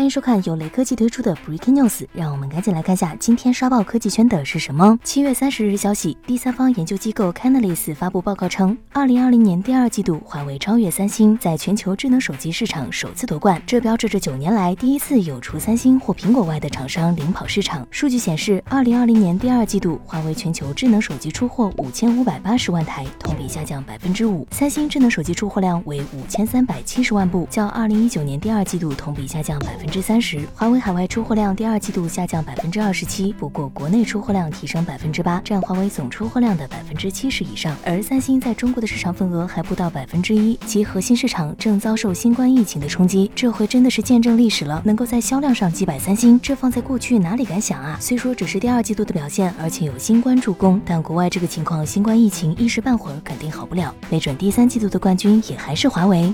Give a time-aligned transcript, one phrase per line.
[0.00, 4.98] 欢迎收看由雷科技推出的 Breaking News，让我们赶紧来看下今天刷爆科技圈的是什么。
[5.04, 17.86] 七月三十日消息，第三方研究机构 Canalys 发布报告称，二零二零年第二季度，华为超越三星，在全球智能手机市场首次夺冠，这标志着九年来第一次有除三星或苹果外的厂商领跑市场。
[17.90, 29.76] 数据显示，二零二零年第二季度，华为全球智能手机出货五千五百八十万台，同比下降百分之五；三星智能手机出货量为五千三百七十万部，较二零一九年第二季度同比下降百。
[29.76, 37.76] 分之三十，华为海外出货量第二季度下降百分之二十七，不过国内出货量提升百分之八，占华为总出货量的百分之七十以上。
[37.84, 43.30] 而三星在中国的市场份额还不到百分之一，其核心市场正遭受新冠疫情的冲击。
[43.34, 47.98] 这回真的是见证历史了，能够在销量上击败三星，这放在过去哪里敢想啊？
[48.00, 56.32] 虽说只是第二季度的表现，而且有新冠助攻，但国外这个情况，新冠疫情一时半会儿肯定好不了，没准第三季度的冠军也还是华为。